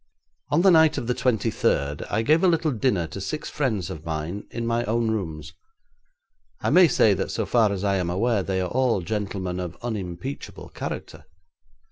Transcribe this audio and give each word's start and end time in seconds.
'On 0.49 0.63
the 0.63 0.71
night 0.71 0.97
of 0.97 1.05
the 1.05 1.13
twenty 1.13 1.51
third, 1.51 2.01
I 2.09 2.23
gave 2.23 2.43
a 2.43 2.47
little 2.47 2.71
dinner 2.71 3.05
to 3.05 3.21
six 3.21 3.51
friends 3.51 3.91
of 3.91 4.03
mine 4.03 4.47
in 4.49 4.65
my 4.65 4.83
own 4.85 5.11
rooms. 5.11 5.53
I 6.59 6.71
may 6.71 6.87
say 6.87 7.13
that 7.13 7.29
so 7.29 7.45
far 7.45 7.71
as 7.71 7.83
I 7.83 7.97
am 7.97 8.09
aware 8.09 8.41
they 8.41 8.61
are 8.61 8.71
all 8.71 9.01
gentlemen 9.01 9.59
of 9.59 9.77
unimpeachable 9.83 10.69
character. 10.69 11.25